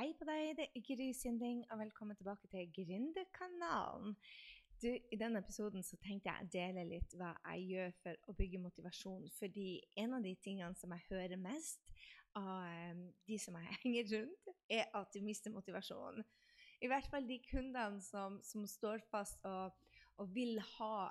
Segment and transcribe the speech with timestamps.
[0.00, 4.14] Hei på deg, det er Gry Sinding, og velkommen tilbake til Gründerkanalen.
[4.80, 8.34] Du, I denne episoden så tenkte jeg å dele litt hva jeg gjør for å
[8.38, 9.26] bygge motivasjon.
[9.36, 9.66] Fordi
[10.00, 11.84] en av de tingene som jeg hører mest
[12.32, 16.24] av um, de som jeg henger rundt, er at de mister motivasjonen.
[16.80, 19.76] I hvert fall de kundene som, som står fast og,
[20.16, 21.10] og vil, ha,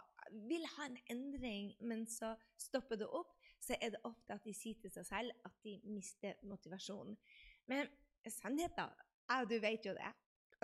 [0.50, 4.58] vil ha en endring, men så stopper det opp, så er det ofte at de
[4.58, 7.22] sier til seg selv at de mister motivasjonen.
[7.70, 7.86] Men
[8.28, 8.90] sannheten
[9.30, 10.12] og Du vet jo det.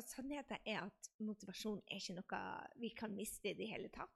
[0.04, 2.40] Sannheten er at motivasjon er ikke noe
[2.82, 4.12] vi kan miste i det hele tatt.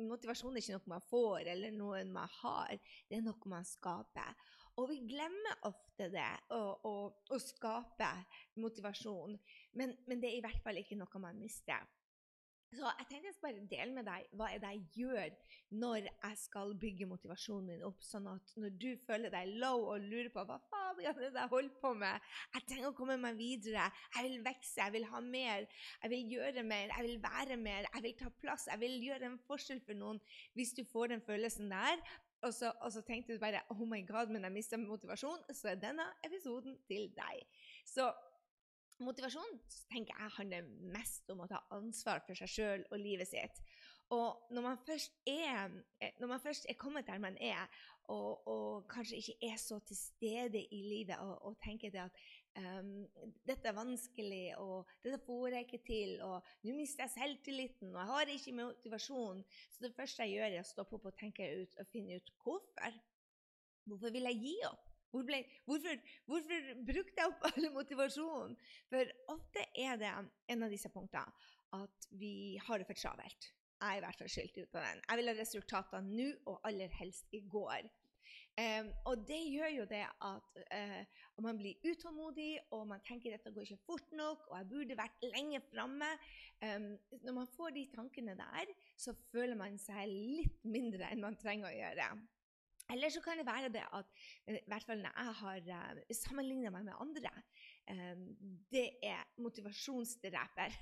[0.00, 2.78] Motivasjon er ikke noe man får eller noe man har,
[3.10, 4.38] det er noe man skaper.
[4.80, 8.08] Og vi glemmer ofte det, å, å, å skape
[8.62, 9.36] motivasjon.
[9.76, 11.84] Men, men, det er i hvert fall ikke noe man mister.
[12.72, 15.34] Så jeg tenkte jeg skal bare dele med deg hva er det jeg gjør
[15.82, 20.06] når jeg skal bygge motivasjonen min opp, sånn at når du føler deg low og
[20.06, 22.32] lurer på hva faen er det jeg holder på med.
[22.54, 23.86] Jeg trenger å komme meg videre.
[24.16, 25.68] Jeg vil vokse, jeg vil ha mer.
[26.02, 27.88] Jeg vil gjøre mer, jeg vil være mer.
[27.94, 28.66] Jeg vil ta plass.
[28.70, 30.20] Jeg vil gjøre en forskjell for noen.
[30.56, 32.02] Hvis du får den følelsen der,
[32.42, 35.72] og så, og så tenkte du bare Oh my God, men jeg mista motivasjon, så
[35.72, 37.44] er denne episoden til deg.
[37.86, 38.10] Så
[39.04, 39.56] motivasjon
[39.92, 43.62] tenker jeg handler mest om å ta ansvar for seg sjøl og livet sitt.
[44.12, 45.72] Og når man først er,
[46.20, 47.64] man først er kommet der man er,
[48.12, 52.18] og, og, kanskje ikke er så til stede i livet og, og tenker det at
[52.58, 53.06] um,
[53.46, 58.00] dette er vanskelig, og dette får jeg ikke til, og nå mister jeg selvtilliten, og
[58.02, 59.42] jeg har ikke motivasjon.
[59.70, 62.34] Så det første jeg gjør, er å stoppe opp og tenke ut og finne ut
[62.42, 63.02] hvorfor.
[63.88, 64.91] Hvorfor vil jeg gi opp?
[65.12, 65.98] Hvor ble, hvorfor,
[66.30, 68.54] hvorfor, brukte jeg opp all motivasjonen?
[68.88, 70.12] For ofte er det
[70.54, 73.52] en av disse punktene at vi har det for travelt.
[73.82, 75.02] Jeg er i hvert fall skyldt ut på den.
[75.08, 77.88] Jeg vil ha resultater nå, og aller helst i går.
[78.52, 83.52] Um, og det gjør jo det at uh, man blir utålmodig, og man tenker dette
[83.52, 86.10] går ikke fort nok, og jeg burde vært lenge framme.
[86.60, 86.90] Um,
[87.24, 91.70] når man får de tankene der, så føler man seg litt mindre enn man trenger
[91.70, 92.10] å gjøre.
[92.92, 94.06] Eller så kan det være det at
[94.48, 97.34] i hvert fall når jeg har uh, sammenligna meg med andre,
[97.90, 98.26] um,
[98.72, 100.80] det er motivasjonsdreper.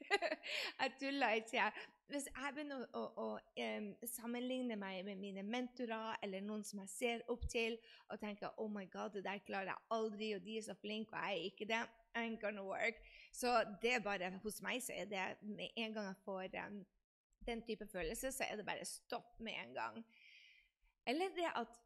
[0.80, 1.70] jeg tuller ikke.
[2.10, 6.82] Hvis jeg begynner å, å, å um, sammenligne meg med mine mentorer eller noen som
[6.82, 7.76] jeg ser opp til,
[8.10, 11.14] og tenker oh my god, det der klarer jeg aldri, og de er så flinke,
[11.14, 11.82] og jeg er ikke det,
[12.18, 12.98] ain't gonna work.
[13.32, 16.80] Så det er bare hos meg så er det med en gang jeg får um,
[17.46, 20.02] den type følelse, så er det bare stopp med en gang.
[21.10, 21.78] Eller det at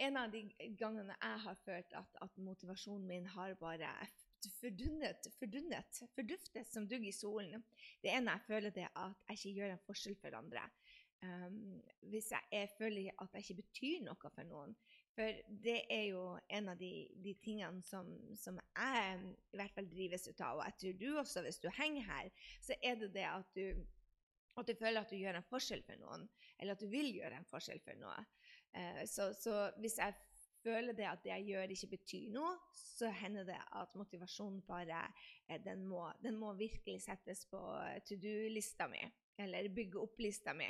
[0.00, 0.42] en av de
[0.80, 3.90] gangene jeg har følt at, at motivasjonen min har bare
[4.60, 7.64] fordunnet, fordunnet, forduftet som dugg i solen,
[8.00, 10.64] det er når jeg føler det at jeg ikke gjør en forskjell for andre.
[11.20, 14.72] Um, hvis jeg, jeg, føler at jeg ikke betyr noe for noen.
[15.12, 18.08] For det er jo en av de, de tingene som,
[18.40, 19.18] som, jeg
[19.52, 20.60] i hvert fall drives ut av.
[20.60, 22.30] Og jeg tror du også, hvis du henger her,
[22.64, 23.82] så er det det at du,
[24.56, 26.24] at du føler at du gjør en forskjell for noen.
[26.56, 28.16] Eller at du vil gjøre en forskjell for noe.
[28.70, 30.14] Uh, så, så hvis jeg
[30.62, 35.02] føler det at det jeg gjør, ikke betyr noe, så hender det at motivasjonen bare
[35.48, 37.60] eh, den må, den må virkelig settes på
[38.08, 39.00] to do-lista mi,
[39.40, 40.68] eller bygge opp-lista mi.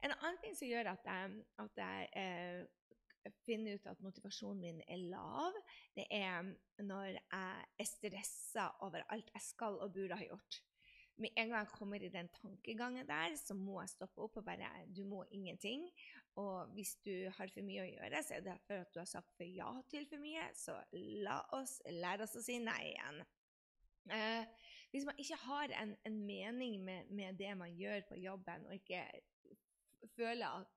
[0.00, 4.80] En annen ting som gjør at jeg, at jeg eh, finner ut at motivasjonen min
[4.88, 5.60] er lav,
[5.96, 10.62] det er når jeg er stressa over alt jeg skal og burde ha gjort
[11.20, 14.44] med en gang jeg kommer i den tankegangen der, så må jeg stoppe opp og
[14.46, 15.84] bare Du må ingenting.
[16.38, 19.08] Og hvis du har for mye å gjøre, så er det for at du har
[19.10, 20.46] sagt for ja til for mye.
[20.56, 20.76] Så
[21.26, 23.22] la oss lære oss å si nei igjen.
[24.14, 28.66] Eh, hvis man ikke har en, en mening med, med, det man gjør på jobben,
[28.66, 29.04] og ikke
[30.16, 30.76] føler at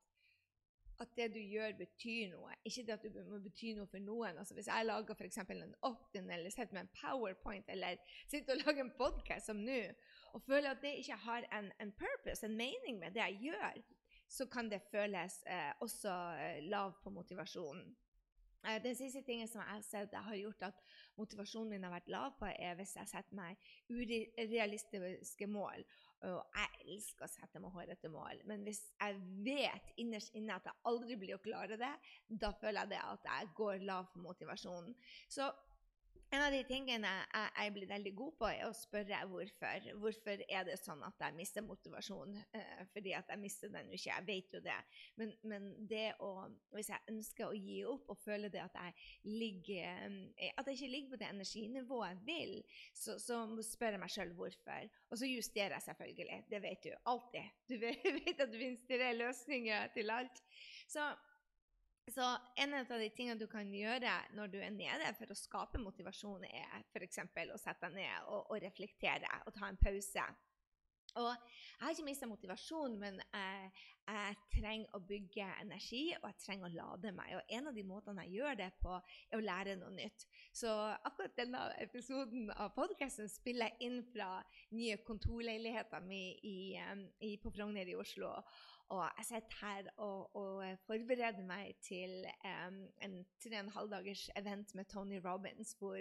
[1.02, 2.54] at det du gjør, betyr noe.
[2.68, 4.38] Ikke det at du må bety noe for noen.
[4.40, 7.98] Altså Hvis jeg lager for en opt-in eller setter med en powerpoint eller
[8.32, 9.80] sitter og lager en podkast som nå,
[10.34, 13.82] og føler at det ikke har en, en, purpose, en mening med det jeg gjør,
[14.34, 17.94] så kan det føles eh, også lavt lav på motivasjonen.
[18.64, 20.80] Eh, den siste tingen som jeg har sett har gjort at
[21.20, 23.60] motivasjonen min har vært lav på, er hvis jeg setter meg
[23.92, 25.84] urealistiske mål.
[26.24, 30.70] Og jeg elsker å sette meg hårete mål, men hvis jeg vet innerst inne at
[30.70, 31.92] jeg aldri blir å klare det,
[32.30, 34.96] da føler jeg det at jeg går lav på motivasjonen.
[35.28, 35.52] Så
[36.34, 39.88] en av de tingene jeg, jeg blir veldig god på, er å spørre hvorfor.
[40.02, 42.34] Hvorfor er det sånn at jeg mister motivasjon?
[42.58, 44.80] Eh, fordi at jeg mister den jo ikke, jeg vet jo det.
[45.20, 46.32] Men, men, det å
[46.74, 48.96] Hvis jeg ønsker å gi opp og føler det at jeg,
[49.30, 52.56] ligger, eh, at jeg ikke ligger på det energinivået jeg vil,
[52.98, 54.90] så, så spør jeg meg sjøl hvorfor.
[55.12, 56.40] Og så justerer jeg selvfølgelig.
[56.50, 57.62] Det vet du alltid.
[57.70, 60.42] Du vet, vet at du finnes løsninger til alt.
[60.90, 61.06] Så
[62.12, 65.80] Så en av de tingene du kan gjøre når du er nede for å skape
[65.80, 67.22] motivasjon, er f.eks.
[67.24, 70.26] å sette deg ned og, og, reflektere og ta en pause.
[71.14, 73.72] Og jeg har ikke mista motivasjon, men jeg,
[74.08, 77.36] jeg, trenger å bygge energi, og jeg trenger å lade meg.
[77.38, 78.96] Og en av de måtene jeg gjør det på,
[79.30, 80.26] er å lære noe nytt.
[80.58, 80.74] Så
[81.06, 84.40] akkurat denne episoden av podkasten spiller jeg inn fra
[84.74, 86.24] nye kontorleiligheter mi
[87.44, 88.34] på Frogner i Oslo.
[88.92, 93.92] Og jeg sitter her og, og forbereder meg til um, en tre og en halv
[93.94, 95.98] dagers event med Tony Robins, hvor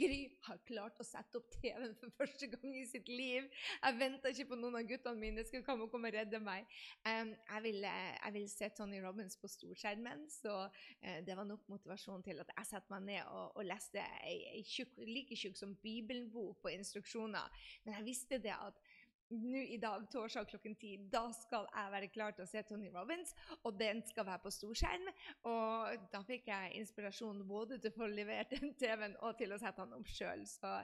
[0.00, 3.48] Gry har klart å sette opp TV-en for første gang i sitt liv.
[3.82, 6.66] Jeg venter ikke på noen av guttene mine skal komme og komme og redde meg.
[7.04, 11.68] Um, jeg, vil, jeg, vil, se Tony Robins på storskjermen, så uh, det var nok
[11.72, 15.60] motivasjon til at jeg setter meg ned og, og leste ei, ei tjukk, like tjukk
[15.60, 17.62] som Bibelen-bok på instruksjoner.
[17.84, 18.80] Men jeg visste det at
[19.32, 22.90] nå i dag, torsdag klokken ti, da skal jeg være klar til å se Tony
[22.92, 25.08] Robins, og den skal være på storskjerm.
[25.50, 29.60] Og da fikk jeg inspirasjon både til å få levert den TV-en og til å
[29.62, 30.44] sette den opp sjøl.
[30.48, 30.74] Så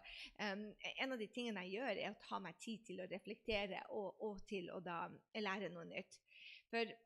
[0.40, 0.64] um,
[0.94, 4.22] en av de tingene jeg gjør, er å ta meg tid til å reflektere og,
[4.24, 5.04] og til å da
[5.38, 6.20] lære noe nytt.
[6.68, 6.96] For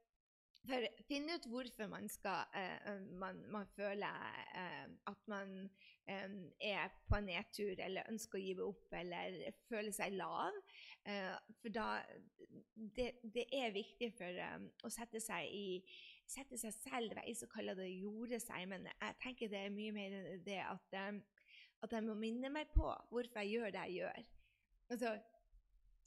[0.66, 4.18] for finne ut hvorfor man, skal, uh, man, man føler
[4.54, 5.54] uh, at man
[6.08, 9.38] um, er på en nedtur eller ønsker å gi opp eller
[9.68, 10.58] føler seg lav.
[11.02, 11.88] Uh, for da
[12.96, 15.66] det, det, er viktig for um, å sette seg i
[16.32, 19.92] sette seg selv i så kaller det 'gjorde seg, men jeg tenker det er mye
[19.92, 20.14] mer
[20.46, 20.94] det at,
[21.82, 24.22] at jeg må minne meg på hvorfor jeg gjør det jeg gjør.
[24.94, 25.10] Altså,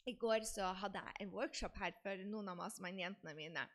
[0.07, 2.63] I går så hadde jeg en workshop her for noen av
[2.97, 3.67] jentene mine.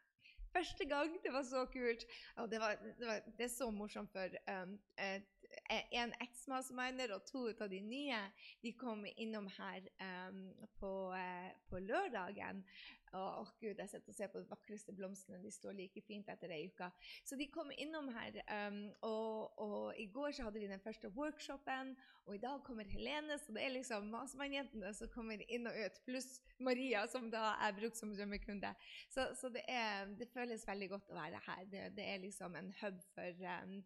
[0.56, 1.12] Første gang.
[1.24, 2.06] Det var så kult.
[2.36, 5.39] Og det, var, det, var, det er så morsomt, for um, et,
[5.70, 8.20] en eksmasterminer og to av de nye
[8.64, 10.46] de kom innom her um,
[10.80, 12.64] på, uh, på, lørdagen.
[13.10, 15.40] Å, gud, jeg sitter og ser på de vakreste blomstene.
[15.42, 16.86] De står like fint etter ei uke.
[17.26, 18.38] Så de kom innom her.
[18.46, 21.96] Um, og, og, i går så hadde vi den første workshopen,
[22.28, 23.38] og i dag kommer Helene.
[23.42, 26.30] Så det er liksom Masemannjentene som kommer inn og ut, pluss
[26.62, 28.70] Maria, som da er brukt som drømmekunde.
[29.10, 31.66] Så, så det, er, det, føles veldig godt å være her.
[31.72, 33.80] Det, det er liksom en hub for um,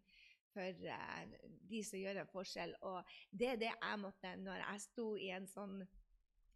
[0.55, 2.73] for uh, de som gjør en forskjell.
[2.87, 5.79] Og det er det jeg måtte når jeg sto i en sånn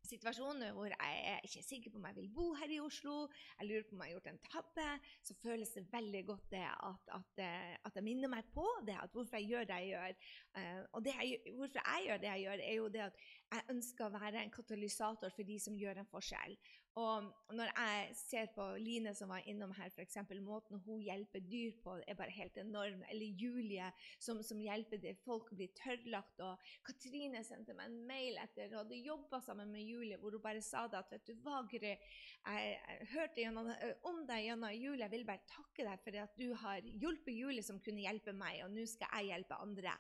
[0.08, 3.16] situasjon hvor jeg er ikke sikker på om jeg vil bo her i Oslo,
[3.60, 4.88] jeg lurer på om jeg har gjort en tabbe,
[5.28, 8.98] så føles det veldig godt det at, at, eh, at jeg minner meg på det,
[9.02, 10.32] at hvorfor jeg gjør det jeg gjør.
[10.56, 13.66] Uh, og det jeg, hvorfor jeg gjør det jeg gjør, er jo det at jeg
[13.74, 16.54] ønsker å være en katalysator for de som gjør en forskjell.
[17.00, 20.18] Og når jeg ser på Line som var innom her, f.eks.
[20.44, 23.02] måten hun hjelper dyr på, er bare helt enorm.
[23.10, 23.88] Eller Julie
[24.20, 25.16] som, som hjelper det.
[25.24, 26.42] folk å bli tørrlagt.
[26.46, 30.44] Og Katrine sendte meg en mail etter og hadde jobba sammen med Julie, hvor hun
[30.44, 32.00] bare sa det at vet du hva, jeg,
[32.46, 33.74] jeg hørte gjennom,
[34.10, 35.06] om deg gjennom Julie.
[35.06, 38.64] Jeg vil bare takke deg for at du har hjulpet Julie som kunne hjelpe meg,
[38.66, 39.96] og nå skal jeg hjelpe andre.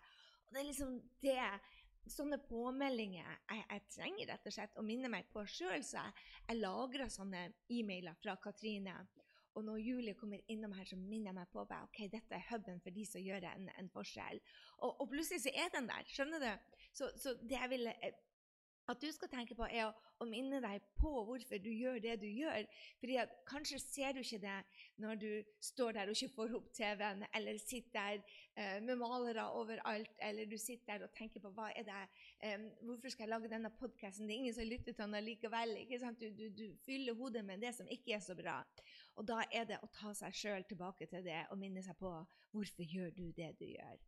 [0.49, 1.37] Og det er liksom det
[2.13, 5.83] sånne påmeldinger jeg, jeg, trenger rett og slett å minne meg på sjøl.
[5.85, 8.95] Så jeg, jeg lagrer sånne e-mailer fra Katrine.
[9.57, 12.45] Og når Julie kommer innom her, så minner jeg meg på at ok, dette er
[12.51, 14.41] huben for de som gjør en, en forskjell.
[14.77, 16.05] Og, og, plutselig så er den der.
[16.07, 16.75] Skjønner du?
[16.93, 18.19] Så, så det jeg ville eh,
[18.89, 22.25] at du skal tenke på, er å, minne deg på hvorfor du gjør det du
[22.27, 22.65] gjør.
[22.99, 24.55] Fordi at Kanskje ser du ikke det
[25.01, 25.29] når du
[25.63, 28.23] står der og ikke får opp TV-en, eller sitter der
[28.59, 32.01] eh, med malere overalt, eller du sitter der og tenker på hva er det,
[32.45, 34.27] eh, hvorfor skal jeg lage denne podkasten?
[34.27, 35.75] Det er ingen som lytter til den likevel.
[35.85, 36.19] ikke sant?
[36.19, 38.59] Du, du, du, fyller hodet med det som ikke er så bra.
[39.21, 42.11] Og da er det å ta seg sjøl tilbake til det og minne seg på
[42.51, 44.03] hvorfor gjør du det du gjør.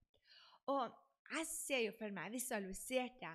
[0.74, 1.00] Og
[1.32, 3.32] jeg ser jo for meg, visualiserte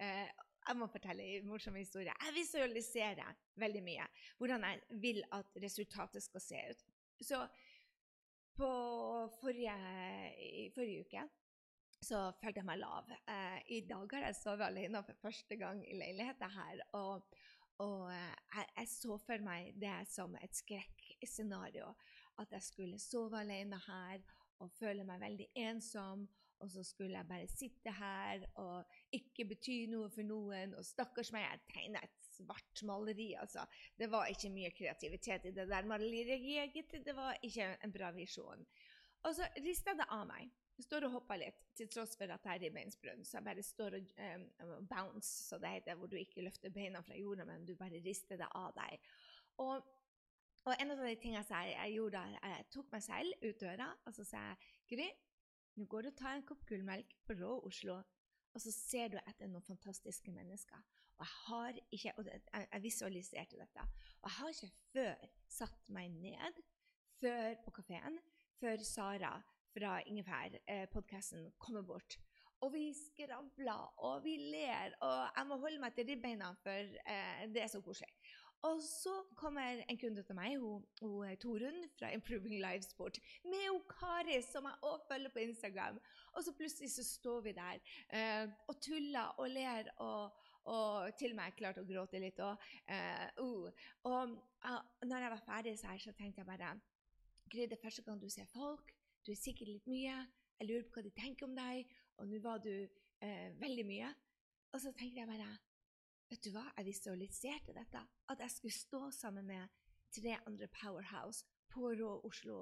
[0.00, 0.28] eh,
[0.64, 2.12] jeg må fortelle en morsom historie.
[2.24, 6.84] Jeg visualiserer veldig mye hvordan jeg vil at resultatet skal se ut.
[7.20, 7.40] Så
[8.54, 8.68] på
[9.40, 9.74] forrige,
[10.74, 11.24] forrige uke
[12.04, 13.10] så følte jeg meg lav.
[13.32, 16.82] Eh, I dag har jeg sovet alene for første gang i leiligheten her.
[16.98, 17.24] Og,
[17.80, 21.94] og eh, jeg, jeg, så for meg det som et skrekkscenario.
[22.42, 24.24] At jeg skulle sove alene her
[24.62, 26.26] og føle meg veldig ensom
[26.64, 30.72] og så skulle jeg bare sitte her og ikke bety noe for noen.
[30.78, 33.34] Og stakkars meg, jeg tegna et svart maleri.
[33.36, 33.66] altså.
[33.98, 36.80] Det var ikke mye kreativitet i det der maleriet.
[37.04, 38.64] Det var ikke en bra visjon.
[39.24, 40.48] Og så rista det av meg.
[40.74, 43.22] Jeg står og hopper litt, til tross for at jeg er ribbeinsbrunn.
[43.24, 44.14] Så jeg bare står og
[44.64, 48.00] um, bounce, så det heter, hvor du ikke løfter beina fra jorda, men du bare
[48.02, 49.12] rister det av deg.
[49.62, 49.84] Og,
[50.64, 54.16] og en av de tingene jeg, jeg gjorde, jeg tok meg selv ut døra og
[54.16, 55.06] så sa jeg, Gry,
[55.76, 58.00] nå går du og tar en kopp gullmelk på Rå Oslo,
[58.54, 60.82] og så ser du etter noen fantastiske mennesker.
[61.18, 63.86] Og jeg har ikke, og jeg visualiserte dette.
[64.22, 66.62] Og jeg har ikke før satt meg ned
[67.20, 68.18] før på kafeen
[68.60, 69.34] før Sara
[69.74, 70.86] fra Ingefær, eh,
[71.58, 72.18] kommer bort.
[72.60, 77.42] Og vi skravler, og vi ler, og jeg må holde meg til ribbeina, for eh,
[77.52, 78.08] det er så koselig.
[78.64, 83.82] Og så kommer en kunde til meg, hun, hun Torunn fra Improving Livesport, med hun
[83.90, 85.98] Kari, som jeg også følger på Instagram.
[86.32, 87.82] Og så plutselig så står vi der
[88.18, 90.32] eh, og tuller og ler, og,
[90.64, 92.40] og til og med jeg klarte å gråte litt.
[92.40, 93.68] Og, eh, uh.
[94.08, 94.32] og
[94.64, 96.72] uh, når jeg var ferdig så, her, så tenkte jeg bare
[97.52, 98.94] Gry, det er første gang du ser folk.
[99.26, 100.16] Du er sikkert litt mye.
[100.58, 101.92] Jeg lurer på hva de tenker om deg.
[102.16, 104.08] Og nå var du eh, veldig mye.
[104.72, 105.52] Og så tenkte jeg bare
[106.30, 108.02] Vet du hva, jeg visualiserte dette.
[108.32, 109.80] At jeg skulle stå sammen med
[110.14, 112.60] tre andre Powerhouse på Rå Oslo,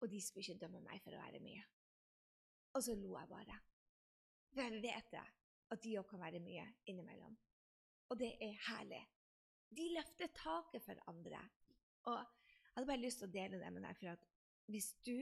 [0.00, 1.64] og de skulle ikke dømme meg for å være mye.
[2.76, 3.58] Og så lo jeg bare.
[4.52, 5.26] For jeg vet det,
[5.74, 7.36] at de òg kan være mye innimellom.
[8.12, 9.02] Og det er herlig.
[9.76, 11.40] De løfter taket for andre.
[12.06, 14.26] Og jeg hadde bare lyst til å dele det med deg, for at
[14.70, 15.16] hvis du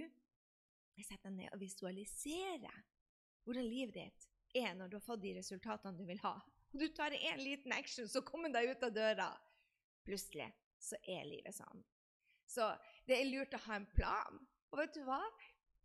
[0.95, 2.83] setter deg ned og visualiserer
[3.45, 6.37] hvordan livet ditt er når du har fått de resultatene du vil ha,
[6.75, 9.29] og du tar en liten action, så kommer deg ut av døra.
[10.05, 10.49] Plutselig
[10.83, 11.85] så er livet sånn.
[12.51, 12.67] Så
[13.07, 14.41] det er lurt å ha en plan.
[14.73, 15.21] Og vet du hva?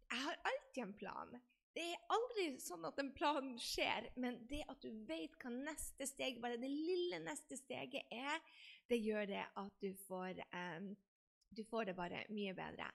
[0.09, 1.37] Jeg har alltid en plan.
[1.77, 6.07] Det er aldri sånn at en plan skjer, men det at du vet hva neste
[6.09, 8.41] steg, bare det lille neste steget er,
[8.89, 10.89] det gjør det at du får, um,
[11.53, 12.89] du får det bare mye bedre.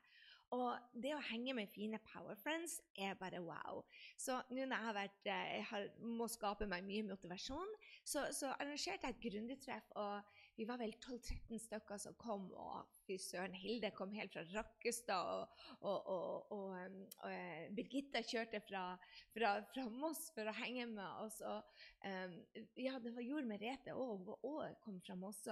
[0.54, 3.82] Og det å henge med fine power friends er bare wow.
[4.20, 5.86] Så nå når jeg har vært, eh, jeg har,
[6.20, 9.90] må skape meg mye motivasjon, så, så arrangerte jeg et gründertreff.
[9.98, 12.46] Og vi var vel 12-13 stykker som kom.
[12.54, 15.30] Og fy søren, Hilde kom helt fra Rakkestad.
[15.80, 16.98] Og, og, og, og um,
[17.74, 18.84] Birgitta kjørte fra,
[19.34, 21.40] fra, fra, Moss for å henge med oss.
[22.04, 22.36] Um,
[22.78, 24.34] ja, det var Jord Merete òg.
[24.44, 25.42] Hun kom fra Moss.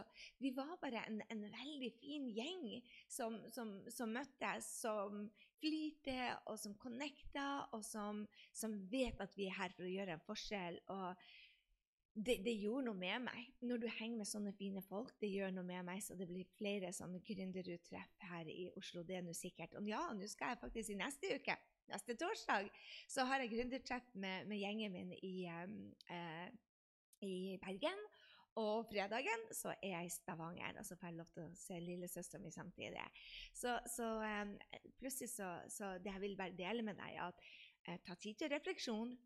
[0.43, 2.69] Vi var bare en, en veldig fin gjeng
[3.11, 5.27] som, som, som møttes, som
[5.63, 10.17] flyter, og som connecter, og som, som vet at vi er her for å gjøre
[10.17, 10.79] en forskjell.
[10.95, 11.27] og
[12.15, 13.53] det, det, gjorde noe med meg.
[13.65, 16.03] Når du henger med sånne fine folk, det gjør noe med meg.
[16.05, 19.05] Så det blir flere sånne gründeruttreff her i Oslo.
[19.09, 19.77] Det er nå sikkert.
[19.81, 21.57] Og ja, nå skal jeg faktisk i neste uke,
[21.93, 22.69] neste torsdag,
[23.11, 25.33] så har jeg gründertreff med, med, gjengen min i,
[25.65, 25.81] um,
[26.13, 26.53] uh,
[27.25, 28.05] i Bergen.
[28.61, 31.79] Og fredagen så er jeg i Stavanger, og så får jeg lov til å se
[31.81, 33.05] lillesøstera mi samtidig.
[33.57, 34.53] Så, så um,
[35.01, 37.41] plutselig så, så det jeg vil bare dele med deg, at
[37.89, 39.17] uh, ta tid til refleksjon,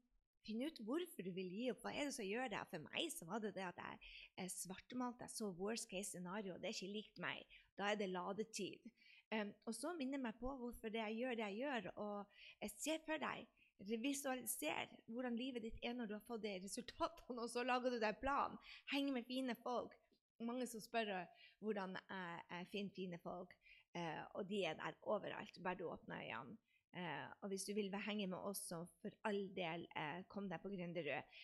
[0.47, 1.83] Finn ut hvorfor du vil gi opp.
[1.83, 2.62] Hva er det som gjør det?
[2.71, 5.26] For meg så var det det at jeg svartemalte.
[5.26, 6.55] Jeg så worst case scenario.
[6.55, 7.59] Det er ikke likt meg.
[7.79, 8.87] Da er det ladetid.
[9.35, 11.88] Um, og så minner meg på hvorfor det jeg gjør det jeg gjør.
[11.99, 13.47] Og jeg ser for deg
[13.85, 17.99] Visualiser hvordan livet ditt er når du har fått de resultatene, og så lager du
[17.99, 18.55] deg en plan.
[18.93, 19.93] Heng med fine folk.
[20.41, 21.11] Mange som spør
[21.65, 23.53] hvordan jeg, jeg finner fine folk,
[23.97, 25.61] uh, og de er der overalt.
[25.65, 26.57] Bare du åpner øynene.
[26.97, 30.62] Uh, og hvis du vil henge med oss, så for all del, eh, kom deg
[30.62, 31.35] på Gründerud.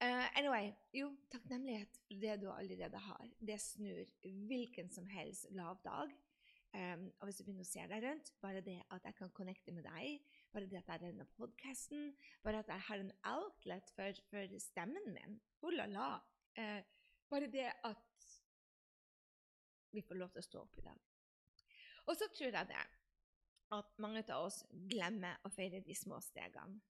[0.00, 3.26] Uh, anyway, jo, takknemlighet for det du allerede har.
[3.38, 4.06] Det snur
[4.48, 6.14] hvilken som helst lav dag.
[6.72, 9.74] Um, og hvis du begynner å se deg rundt, bare det at jeg kan connecte
[9.76, 10.22] med deg,
[10.54, 14.56] bare det at jeg har denne podkasten, bare at jeg har en outlet for, for
[14.64, 16.08] stemmen min Oh la la.
[16.56, 16.80] Uh,
[17.28, 18.28] bare det at
[19.92, 21.04] vi får lov til å stå opp i dag.
[22.08, 22.80] Og så tror jeg det
[23.72, 26.80] at mange av oss glemmer å feire de små stegene.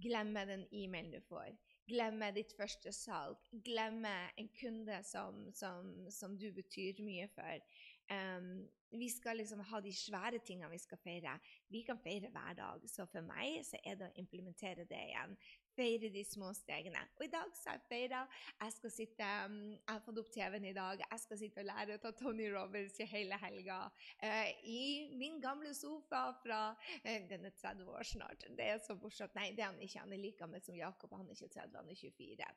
[0.00, 1.50] Glemmer den e-mailen du får.
[1.90, 3.40] Glemmer ditt første salg.
[3.66, 7.66] Glemmer en kunde som, som, som du betyr mye for.
[8.10, 11.36] Um, vi skal liksom ha de svære tingene vi skal feire.
[11.68, 12.86] Vi kan feire hver dag.
[12.88, 15.36] Så for meg så er det å implementere det igjen.
[15.80, 17.00] Feire de små stegene.
[17.16, 18.18] Og i dag så har jeg feira.
[18.60, 21.00] Jeg skal sitte, um, jeg har fått opp TV-en i dag.
[21.06, 23.78] Jeg skal sitte og lære ta Tony Roberts i hele helga.
[24.20, 24.82] Uh, I
[25.16, 28.44] min gamle sofa fra uh, Den er 30 år snart.
[28.58, 29.34] Det er så morsomt.
[29.38, 30.04] Nei, det er han ikke.
[30.04, 31.16] Han er like gammel som Jakob.
[31.16, 32.52] Han er ikke 30, han er 24.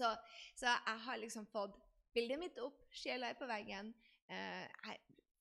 [0.00, 0.08] Så,
[0.56, 1.76] så jeg har liksom fått
[2.16, 3.92] bildet mitt opp, sjela er på veggen.
[4.28, 4.98] Jeg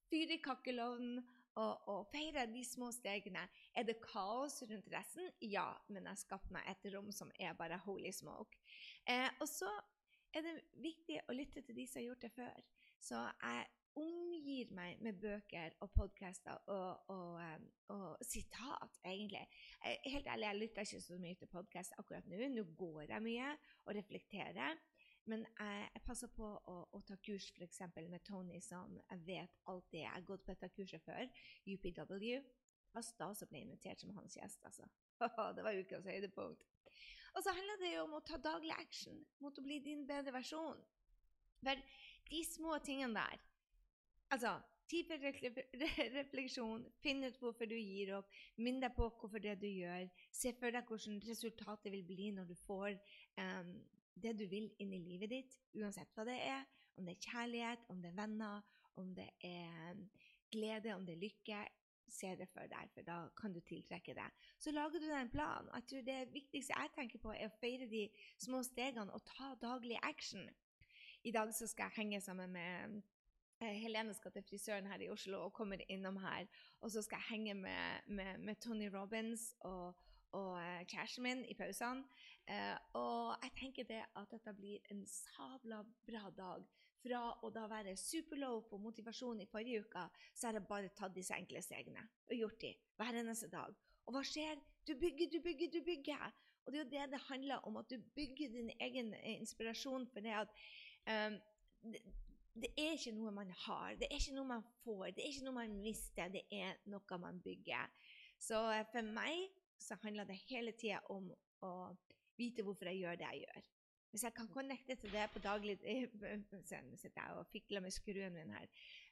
[0.09, 1.23] fyrer i kakkelovnen
[1.55, 3.45] og, og, feire de små stegene.
[3.75, 5.31] Er det kaos rundt resten?
[5.41, 8.59] Ja, men jeg har skapt meg et rom som er bare holy smoke.
[9.09, 9.71] Eh, og så
[10.33, 12.63] er det viktig å lytte til de som har gjort det før.
[12.99, 13.67] Så jeg
[13.99, 17.41] omgir meg med bøker og podkaster og, og,
[17.89, 19.45] og, og, sitat, egentlig.
[20.05, 22.39] Helt ærlig, jeg lytter ikke så mye til podkast akkurat nå.
[22.53, 23.51] Nå går jeg mye
[23.85, 24.79] og reflekterer.
[25.25, 27.81] Men jeg, jeg passer på å, å ta kurs f.eks.
[27.97, 31.27] med Tony, som jeg vet alltid Jeg har gått på dette kurset før,
[31.67, 32.39] UPW.
[32.89, 34.87] Det var stas å bli invitert som hans gjest, altså.
[35.55, 36.65] det var ukas høydepunkt.
[37.35, 40.33] Og så handler det jo om å ta daglig action mot å bli din bedre
[40.33, 40.79] versjon.
[41.61, 41.85] For
[42.29, 43.45] de små tingene der
[44.29, 44.51] Altså,
[44.89, 45.15] type
[46.13, 46.83] refleksjon.
[47.01, 48.29] Finn ut hvorfor du gir opp.
[48.61, 50.05] Minn deg på hvorfor det du gjør.
[50.29, 52.93] Se for deg hvordan resultatet vil bli når du får
[53.41, 53.71] um,
[54.15, 56.63] det du vil inn i livet ditt, uansett hva det er.
[56.97, 58.63] Om det er kjærlighet, om det er venner,
[58.99, 59.99] om det er
[60.51, 61.59] glede, om det er lykke.
[62.09, 64.25] Se det for deg, for da kan du tiltrekke det.
[64.57, 65.69] Så lager du deg en plan.
[65.75, 68.07] Jeg tror Det viktigste jeg tenker på, er å feire de
[68.41, 70.49] små stegene og ta daglig action.
[71.23, 73.01] I dag så skal jeg henge sammen med
[73.61, 76.47] Eh, Helene skal til frisøren her i Oslo og kommer innom her.
[76.79, 79.95] Og så skal jeg henge med, med, med Tony Robins og,
[80.37, 82.03] og uh, kjæresten min i pausene.
[82.49, 86.67] Uh, og jeg tenker det at dette blir en sabla bra dag.
[86.99, 90.01] Fra å da være superlow på motivasjon i forrige uke,
[90.35, 93.77] så har jeg bare tatt disse enkle stegene og gjort de hver eneste dag.
[94.03, 94.59] Og hva skjer?
[94.87, 96.25] Du bygger, du bygger, du bygger.
[96.65, 100.25] Og det er jo det det handler om, at du bygger din egen inspirasjon for
[100.25, 100.51] det at
[101.07, 101.37] um,
[102.59, 105.45] det er ikke noe man har, det er ikke noe man får, det er ikke
[105.47, 107.87] noe man mister, det er noe man bygger.
[108.39, 109.47] Så eh, for meg
[109.79, 111.29] så handler det hele tida om
[111.65, 111.73] å
[112.39, 113.67] vite hvorfor jeg gjør det jeg gjør.
[114.09, 115.75] Hvis jeg kan connecte til det på daglig
[116.69, 118.67] Så sitter jeg og fikler med skruen min her.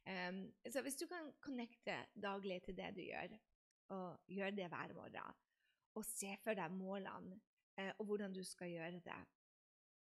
[0.07, 0.39] Um,
[0.71, 3.37] så hvis du kan connecte daglig til det du gjør,
[3.89, 5.35] og gjøre det hver morgen,
[5.95, 7.39] og se for deg målene
[7.79, 9.19] uh, og hvordan du skal gjøre det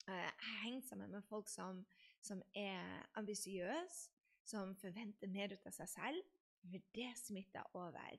[0.09, 0.33] uh, Jeg
[0.63, 1.85] henger sammen med folk som
[2.27, 4.11] som er ambisiøse,
[4.45, 6.35] som forventer mer ut av seg selv.
[6.67, 8.17] For det smitter over.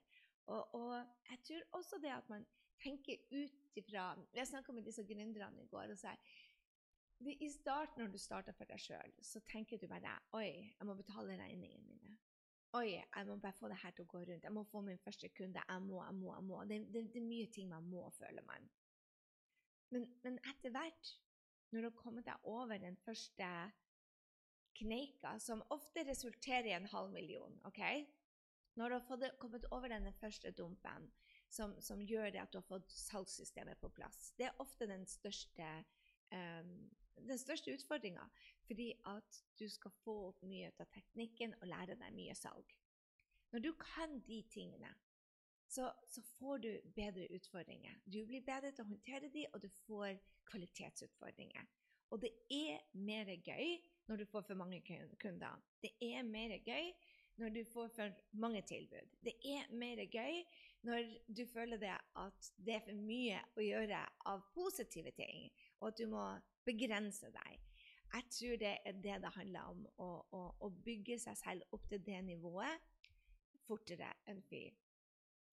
[0.48, 0.94] Og, og
[1.30, 2.46] jeg tror også det at man
[2.84, 6.16] tenker ut ifra Jeg snakka med disse gründerne i går og sa
[7.20, 10.94] i starten, når du starter for deg sjøl, så tenker du bare Oi, jeg må
[10.94, 12.18] betale regningene mine.
[12.78, 14.44] Oi, jeg må bare få det her til å gå rundt.
[14.44, 15.64] Jeg må få min første kunde.
[15.70, 16.60] Jeg må, jeg må, jeg må.
[16.70, 18.68] Det, det, det er mye ting man må, føler man.
[19.90, 21.14] Men, men etter hvert,
[21.72, 23.50] når du har kommet deg over den første
[24.78, 27.58] kneika, som ofte resulterer i en halv million.
[27.66, 27.82] ok?
[28.78, 31.10] Når du har fått, kommet over denne første dumpen,
[31.50, 35.06] som, som, gjør det at du har fått salgssystemet på plass Det er ofte den
[35.10, 35.70] største,
[36.30, 36.74] um,
[37.40, 38.28] største utfordringa,
[38.68, 42.76] fordi at du skal få opp mye av teknikken og lære deg mye salg.
[43.52, 44.94] Når du kan de tingene,
[45.68, 47.98] så, så, får du bedre utfordringer.
[48.06, 51.66] Du blir bedre til å håndtere de, og du får kvalitetsutfordringer.
[52.12, 53.74] Og det er mer gøy
[54.08, 54.80] når du får for mange
[55.20, 55.58] kunder.
[55.84, 56.94] Det er mer gøy
[57.38, 59.14] når du får for mange tilbud.
[59.24, 60.42] Det er mer gøy
[60.88, 65.48] når du føler det at det er for mye å gjøre av positive ting,
[65.80, 66.26] og at du må
[66.66, 67.64] begrense deg.
[68.14, 71.90] Jeg tror det er det det handler om, å, å, å bygge seg selv opp
[71.92, 72.86] til det nivået
[73.68, 74.64] fortere enn fy.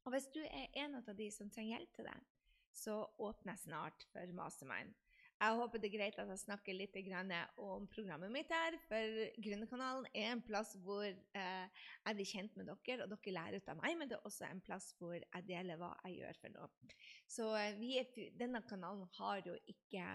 [0.05, 2.19] Og hvis du er en av de som trenger hjelp til det,
[2.75, 4.95] så åpner jeg snart for Mastermind.
[5.35, 6.97] Jeg håper det er greit at jeg snakker litt
[7.61, 8.77] om programmet mitt her.
[8.89, 13.59] For Gründerkanalen er en plass hvor eh, jeg blir kjent med dere, og dere lærer
[13.59, 13.97] ut av meg.
[13.99, 16.95] Men det er også en plass hvor jeg deler hva jeg gjør for noe.
[17.27, 20.07] Så vi, er, denne kanalen har jo ikke,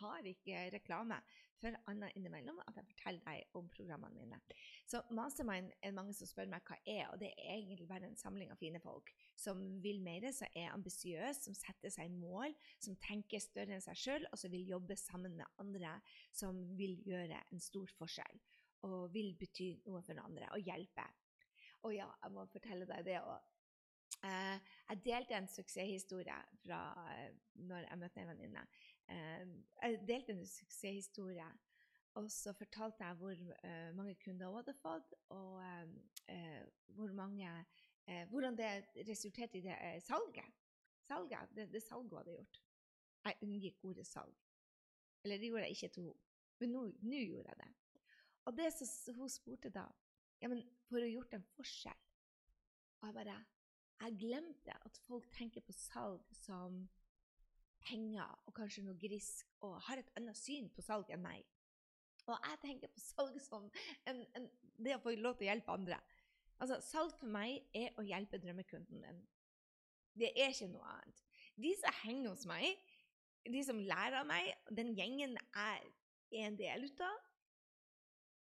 [0.00, 1.20] har ikke reklame
[1.60, 4.38] for annet innimellom at jeg forteller deg om programmene mine.
[4.88, 8.18] Så Mastermind er mange som spør meg hva er, og det er egentlig bare en
[8.18, 12.98] samling av fine folk som vil mer, som er ambisiøse, som setter seg mål, som
[13.04, 15.96] tenker større enn seg sjøl, og som vil jobbe sammen med andre
[16.32, 18.40] som vil gjøre en stor forskjell
[18.86, 21.04] og vil bety noe for andre og hjelpe.
[21.84, 23.48] Og ja, jeg må fortelle deg det òg.
[24.20, 24.56] Uh,
[24.90, 27.28] jeg delte en suksesshistorie fra uh,
[27.64, 28.64] når jeg møtte en venninne.
[29.10, 29.44] Uh,
[29.82, 31.46] jeg delte en suksesshistorie,
[32.18, 33.36] og så fortalte jeg hvor
[33.94, 35.62] mange kunder hun hadde fått, og
[36.96, 37.52] hvor mange
[38.10, 40.52] eh, hvordan det resulterte i det eh, salget.
[41.08, 42.62] Salget, det, det salget hun hadde gjort.
[43.24, 44.36] Jeg unngikk ordet salg.
[45.24, 46.20] Eller det gjorde jeg ikke til henne,
[46.60, 47.72] men nå, nå gjorde jeg det.
[48.44, 49.84] Og det som hun spurte da,
[50.40, 51.98] ja, men for å ha gjort en forskjell
[53.02, 53.34] Og jeg bare
[54.00, 56.78] Jeg glemte at folk tenker på salg som
[57.90, 61.42] penger og kanskje noe grisk, og har et annet syn på salg enn meg.
[62.28, 63.66] Og jeg tenker på salg som
[64.08, 64.48] en, en,
[64.78, 65.98] det å få lov til å hjelpe andre.
[66.60, 69.22] Altså, salg for meg er å hjelpe drømmekunden din.
[70.20, 71.24] Det er ikke noe annet.
[71.60, 72.76] De som henger hos meg,
[73.48, 75.90] de som lærer av meg, den gjengen jeg
[76.30, 77.26] er en del av,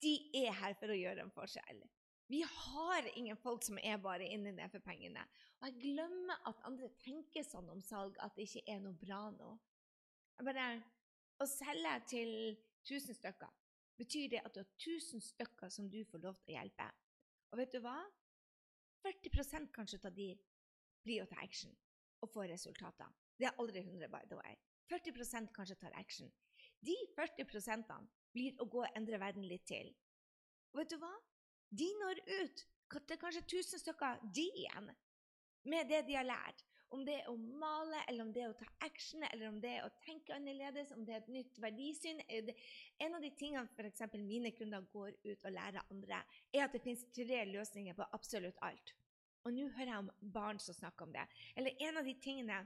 [0.02, 1.84] de er her for å gjøre en forskjell.
[2.28, 5.22] Vi har ingen folk som er bare inni det for pengene.
[5.60, 9.28] Og jeg glemmer at andre tenker sånn om salg at det ikke er noe bra
[9.34, 9.54] nå.
[10.36, 10.66] Jeg bare,
[11.36, 12.30] Å selge til
[12.88, 13.50] 1000 stykker
[14.00, 16.86] betyr det at du har 1000 stykker som du får lov til å hjelpe.
[17.52, 17.98] Og vet du hva?
[19.04, 20.30] 40 kanskje av de
[21.04, 21.76] blir å ta action
[22.24, 23.12] og få resultater.
[23.36, 24.56] Det er aldri 100, by the way.
[24.90, 26.32] 40% kanskje tar action.
[26.80, 27.92] De 40%
[28.32, 29.92] blir å gå og endre verden litt til.
[30.72, 31.12] Og vet du hva?
[31.70, 32.64] De når ut
[33.08, 34.90] til kanskje 1000 stykker, de igjen,
[35.66, 36.62] med det de har lært.
[36.94, 39.72] Om det er å male, eller om det er å ta action, eller om det
[39.74, 42.22] er å tenke annerledes, om det er et nytt verdisyn.
[43.02, 44.04] En av de tingene f.eks.
[44.22, 46.22] mine kunder går ut og lærer andre,
[46.54, 48.94] er at det finnes tre løsninger på absolutt alt.
[49.46, 51.26] Og nå hører jeg om barn som snakker om det.
[51.58, 52.62] Eller en av de tingene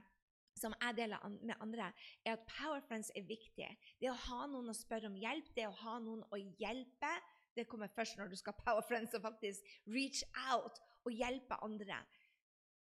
[0.57, 1.91] som jeg deler med andre,
[2.25, 3.67] er at Power Friends er viktig.
[4.01, 7.11] Det å ha noen å spørre om hjelp, det å ha noen å hjelpe,
[7.55, 11.99] det kommer først når du skal Power Friends og faktisk reach out og hjelpe andre.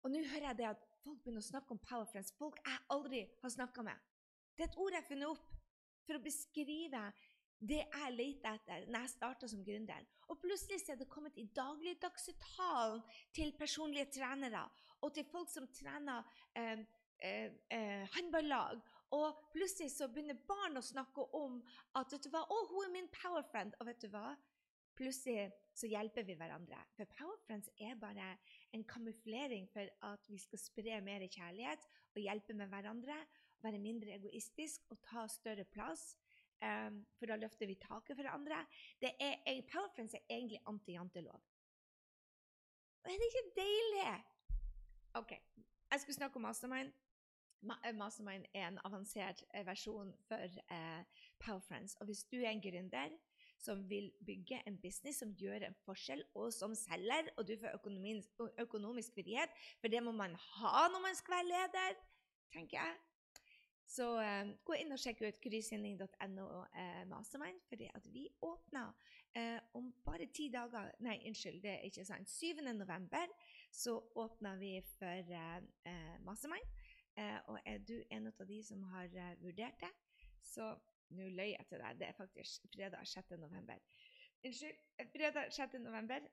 [0.03, 2.35] Og nå hører jeg det at folk begynner å snakke om Power Friends.
[2.39, 4.05] Folk jeg aldri har snakka med.
[4.57, 5.57] Det er et ord jeg har funnet opp
[6.07, 7.03] for å beskrive
[7.59, 10.05] det jeg leter etter når jeg starta som gründer.
[10.29, 13.03] Og plutselig er det kommet i dagligdagsuttalen
[13.35, 14.67] til personlige trenere
[15.01, 16.27] og til folk som trener
[16.57, 16.85] eh,
[17.23, 18.83] eh, eh, håndballag.
[19.17, 21.61] Og plutselig så begynner barn å snakke om
[21.97, 23.77] at vet du hva, å, hun er min power friend.
[23.81, 24.35] Og vet du hva?
[24.97, 26.79] Plutselig så hjelper vi hverandre.
[26.97, 28.37] For Powerfriends er bare
[28.73, 33.19] en kamuflering for at vi skal spre mer kjærlighet og hjelpe med hverandre.
[33.63, 36.15] Være mindre egoistisk og ta større plass.
[36.65, 38.63] Um, for da løfter vi taket for andre.
[39.01, 41.43] Det er, Powerfriends er egentlig anti-jantelov.
[43.05, 44.25] Er det ikke deilig?
[45.15, 45.33] OK.
[45.91, 46.93] Jeg skulle snakke om Mastermind.
[47.95, 50.41] Mastermind er en avansert eh, versjon for
[50.73, 51.05] uh,
[51.39, 51.95] Powerfriends.
[51.95, 53.09] Og hvis du er en gründer
[53.59, 57.77] som vil bygge en business som gjør en forskjell, og som selger, og du får
[57.79, 59.53] økonomisk, frihet.
[59.81, 62.01] For det må man ha når man skal være leder,
[62.53, 62.97] tenker jeg.
[63.87, 68.91] Så eh, gå inn og sjekk ut grysynding.no eh, Mastermind, fordi at vi åpner
[69.39, 72.31] eh, om bare ti dager Nei, unnskyld, det er ikke sant.
[72.31, 72.65] 7.
[72.75, 73.31] november
[73.71, 76.75] så åpner vi for eh, Mastermind.
[77.49, 79.09] og er du en av de som har
[79.41, 79.89] vurdert det,
[80.45, 80.75] så
[81.15, 82.01] nå løy jeg til deg.
[82.01, 83.37] Det er faktisk fredag 6.
[83.41, 83.81] november.
[84.45, 84.85] Unnskyld.
[85.13, 85.79] Fredag 6.
[85.85, 86.29] november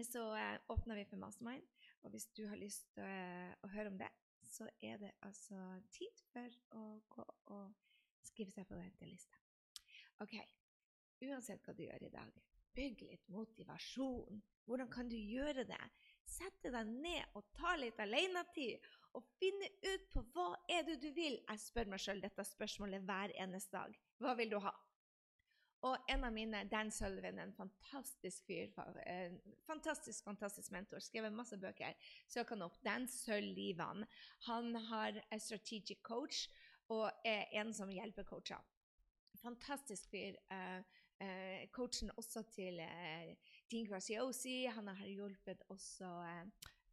[0.00, 1.66] så eh, åpner vi for Mastermind.
[2.02, 3.16] Og hvis du har lyst til å,
[3.62, 4.08] å høre om det,
[4.52, 5.58] så er det altså
[5.92, 7.74] tid for å gå og
[8.24, 9.38] skrive seg på ventelista.
[10.24, 10.34] OK.
[11.22, 12.40] Uansett hva du gjør i dag,
[12.74, 14.40] bygg litt motivasjon.
[14.66, 15.82] Hvordan kan du gjøre det?
[16.26, 18.82] Sette deg ned og ta litt alenetid
[19.18, 21.36] og finne ut på hva er det du vil.
[21.40, 23.98] Jeg spør meg sjøl dette spørsmålet hver eneste dag.
[24.22, 24.72] Hva vil du ha?
[25.82, 28.70] Og en av mine, Dan Sullivan, en fantastisk fyr,
[29.02, 31.96] en fantastisk fantastisk mentor, skrevet masse bøker.
[32.30, 32.76] Søk han opp.
[32.86, 34.04] Dan Sullivan.
[34.46, 36.46] Han har en strategic coach
[36.92, 38.62] og er en som hjelper coacher.
[39.42, 40.38] Fantastisk fyr.
[40.52, 40.78] Uh,
[41.24, 43.34] uh, coachen også til uh,
[43.66, 44.62] Dean Graziosi.
[44.70, 46.12] Han har hjulpet også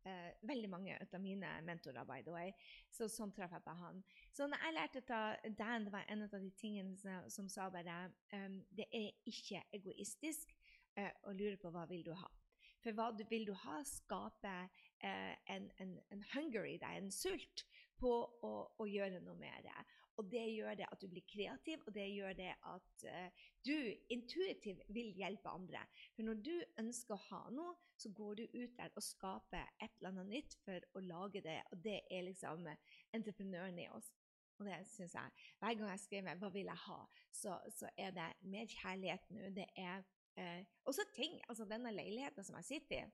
[0.07, 2.53] eh, veldig mange av mine mentorer, by the way.
[2.91, 4.01] Så sånn traff jeg på han.
[4.35, 8.01] Så når jeg lærte av Dan, det var en av de tingene som, sa bare
[8.33, 10.53] um, Det er ikke egoistisk
[10.97, 12.31] uh, å lure på hva vil du ha.
[12.79, 14.69] For hva du, vil du ha, skaper
[15.03, 17.65] uh, en, en, en, hunger i deg, en sult,
[17.99, 18.13] på
[18.47, 19.79] å, å gjøre noe med det.
[20.19, 23.75] Og det gjør det at du blir kreativ, og det gjør det at uh, du
[24.11, 25.85] intuitivt vil hjelpe andre.
[26.15, 29.95] For når du ønsker å ha noe, så går du ut der og skaper et
[29.99, 31.61] eller annet nytt for å lage det.
[31.71, 32.67] Og det er liksom
[33.15, 34.11] entreprenøren i oss.
[34.59, 35.31] Og det syns jeg.
[35.59, 39.49] Hver gang jeg skriver 'Hva vil jeg ha', så, så er det mer kjærlighet nå.
[39.55, 40.03] Det er
[40.35, 41.39] eh, også ting.
[41.49, 43.11] Altså denne leiligheten som jeg sitter i.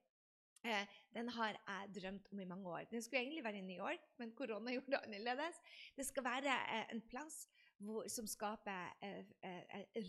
[0.66, 2.88] Eh, den har jeg drømt om i mange år.
[2.92, 5.62] Den skulle egentlig være i New York, men korona gjorde det annerledes.
[5.98, 7.48] Det skal være eh, en plass
[7.78, 9.26] hvor, som skaper eh,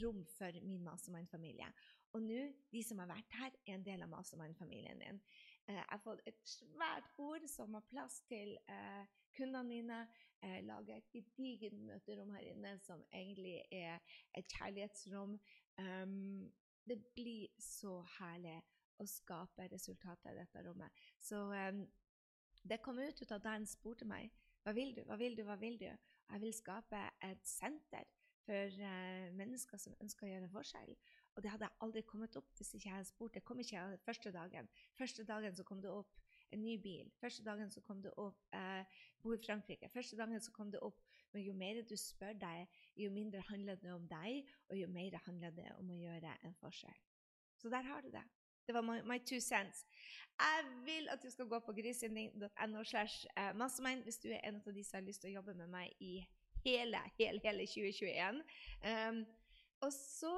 [0.03, 1.69] rom for min mastermind-familie.
[2.13, 5.03] Og nå, de som har vært her, er en del av mastermind-familien.
[5.03, 8.57] Eh, jeg har fått et svært bord som har plass til
[9.37, 9.99] kundene mine.
[10.43, 13.99] Jeg lager et gedigent møterom her inne som egentlig er
[14.39, 15.37] et kjærlighetsrom.
[15.77, 16.47] Um,
[16.89, 18.63] det blir så herlig
[18.99, 21.05] å skape resultater i dette rommet.
[21.19, 21.85] Så um,
[22.67, 24.33] det kom ut ut av da han spurte meg
[24.67, 25.87] hva vil du, hva vil du, hva vil du?
[25.87, 28.09] Jeg vil skape et senter
[28.47, 30.97] for uh, mennesker som ønsker å gjøre forskjell.
[31.37, 33.35] Og det hadde jeg aldri kommet opp hvis ikke jeg hadde spurt.
[33.37, 34.69] Det kom ikke første dagen.
[34.99, 36.17] Første dagen så kom det opp
[36.55, 37.11] en ny bil.
[37.21, 39.91] Første dagen så kom det opp eh, bo i Frankrike.
[39.93, 41.03] Første dagen så kom det opp
[41.35, 45.19] Men jo mer du spør deg, jo mindre handler det om deg, og jo mer
[45.27, 47.01] handler det om å gjøre en forskjell.
[47.61, 48.23] Så der har du det.
[48.67, 49.87] Det var my, my two cents.
[50.37, 54.61] Jeg vil at du skal gå på grisynding.no slash eh, mastermind hvis du er en
[54.61, 56.19] av de som har lyst til å jobbe med meg i
[56.67, 58.43] hele, hele, hele 2021.
[58.85, 59.23] Um,
[59.81, 60.35] og så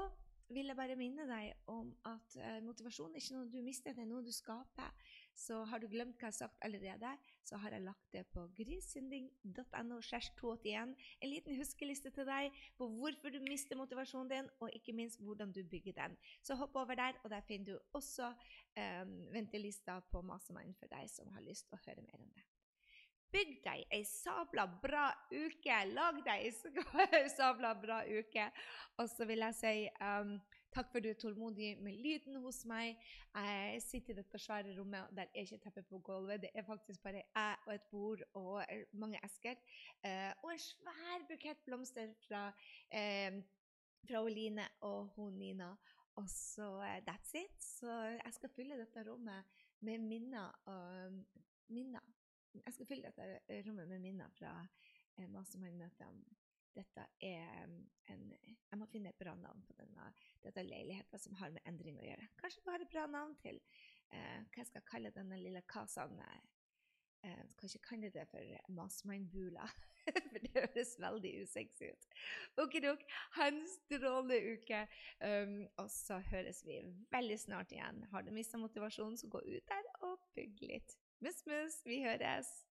[0.49, 4.05] vil jeg bare minne deg om at uh, motivasjon er ikke noe du mister, det
[4.05, 4.95] er noe du skaper.
[5.37, 7.11] Så har du glemt hva jeg har sagt allerede,
[7.49, 9.99] så har jeg lagt det på grisynding.no.
[11.21, 15.53] En liten huskeliste til deg på hvorfor du mister motivasjonen din, og ikke minst hvordan
[15.53, 16.17] du bygger den.
[16.43, 21.09] Så hopp over der, og der finner du også um, ventelista på Mastermind for deg
[21.11, 22.45] som har lyst til å høre mer om det.
[23.33, 25.81] Bygg deg ei sabla bra uke.
[25.93, 28.47] Lag deg ei sabla bra uke.
[28.97, 30.39] Og så vil jeg si um,
[30.75, 32.99] Takk for du er tålmodig med lyden hos meg.
[33.35, 36.43] Jeg sitter i dette svære rommet der er ikke teppe på gulvet.
[36.43, 39.57] Det er faktisk bare jeg og et bord og mange esker.
[40.05, 42.43] Eh, og en svær bukett blomster fra,
[42.93, 43.41] eh,
[44.09, 45.71] fra Oline og hun Nina.
[46.17, 46.69] Og så
[47.09, 47.63] that's it.
[47.63, 47.93] Så
[48.25, 49.45] jeg skal fylle dette rommet
[49.81, 50.53] med minner.
[51.69, 52.05] Minner.
[52.55, 54.53] Jeg skal fylle dette rommet med minner fra
[55.19, 56.38] eh, mastermind-møtene
[56.79, 57.65] dette er
[58.13, 58.29] en
[58.71, 60.11] Jeg må finne et bra navn på denne,
[60.45, 62.29] dette leiligheten som har med endring å gjøre.
[62.41, 63.57] Kanskje bare et bra navn til
[64.13, 66.21] eh, hva jeg skal kalle denne lille kasaen.
[67.25, 69.67] Eh, kanskje ikke kalle det for Mastermind-bula,
[70.31, 72.07] for det høres veldig usexy ut.
[72.63, 73.03] Okidok,
[73.39, 74.85] ha en strålende uke,
[75.25, 76.79] um, og så høres vi
[77.13, 78.05] veldig snart igjen.
[78.13, 80.99] Har du mista motivasjonen, så gå ut der og bygg litt.
[81.25, 82.68] Mus-mus, vi høres!